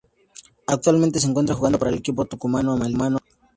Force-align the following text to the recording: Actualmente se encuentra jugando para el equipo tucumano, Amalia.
Actualmente 0.65 1.19
se 1.19 1.27
encuentra 1.27 1.53
jugando 1.53 1.77
para 1.77 1.91
el 1.91 1.97
equipo 1.99 2.25
tucumano, 2.25 2.73
Amalia. 2.73 3.19